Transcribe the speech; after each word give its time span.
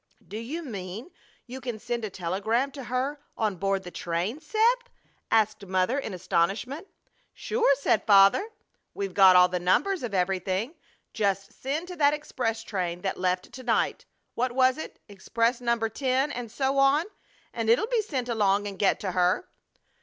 "Do 0.27 0.37
you 0.39 0.63
mean 0.63 1.11
you 1.45 1.61
can 1.61 1.77
send 1.77 2.03
a 2.03 2.09
telegram 2.09 2.71
to 2.71 2.85
her 2.85 3.19
on 3.37 3.57
board 3.57 3.83
the 3.83 3.91
train, 3.91 4.39
Seth?" 4.39 4.89
asked 5.29 5.63
Mother, 5.63 5.99
in 5.99 6.11
astonishment. 6.11 6.87
"Sure!" 7.35 7.71
said 7.75 8.07
Father. 8.07 8.49
"We've 8.95 9.13
got 9.13 9.35
all 9.35 9.47
the 9.47 9.59
numbers 9.59 10.01
of 10.01 10.15
everything. 10.15 10.73
Just 11.13 11.53
send 11.53 11.87
to 11.89 11.95
that 11.97 12.15
express 12.15 12.63
train 12.63 13.01
that 13.01 13.19
left 13.19 13.51
to 13.51 13.61
night. 13.61 14.07
What 14.33 14.53
was 14.53 14.79
it 14.79 14.97
Express 15.07 15.61
number 15.61 15.87
ten, 15.87 16.31
and 16.31 16.51
so 16.51 16.79
on, 16.79 17.05
and 17.53 17.69
it'll 17.69 17.85
be 17.85 18.01
sent 18.01 18.27
along 18.27 18.65
and 18.67 18.79
get 18.79 18.99
to 19.01 19.11
her." 19.11 19.47